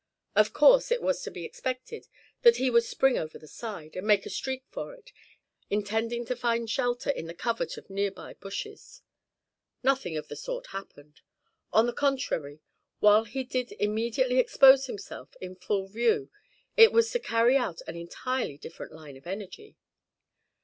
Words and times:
Of 0.35 0.51
course 0.51 0.89
it 0.91 1.03
was 1.03 1.21
to 1.21 1.29
be 1.29 1.45
expected 1.45 2.07
that 2.41 2.55
he 2.55 2.71
would 2.71 2.85
spring 2.85 3.19
over 3.19 3.37
the 3.37 3.47
side, 3.47 3.95
and 3.95 4.07
make 4.07 4.25
a 4.25 4.31
streak 4.31 4.63
for 4.67 4.95
it, 4.95 5.11
intending 5.69 6.25
to 6.25 6.35
find 6.35 6.67
shelter 6.67 7.11
in 7.11 7.27
the 7.27 7.35
covert 7.35 7.77
of 7.77 7.87
nearby 7.87 8.33
bushes. 8.33 9.03
Nothing 9.83 10.17
of 10.17 10.27
the 10.27 10.35
sort 10.35 10.65
happened. 10.69 11.21
On 11.71 11.85
the 11.85 11.93
contrary, 11.93 12.61
while 12.99 13.25
he 13.25 13.43
did 13.43 13.73
immediately 13.73 14.39
expose 14.39 14.87
himself 14.87 15.35
in 15.39 15.55
full 15.55 15.87
view 15.87 16.31
it 16.75 16.91
was 16.91 17.11
to 17.11 17.19
carry 17.19 17.55
out 17.55 17.81
an 17.85 17.95
entirely 17.95 18.57
different 18.57 18.93
line 18.93 19.17
of 19.17 19.27
energy. 19.27 19.77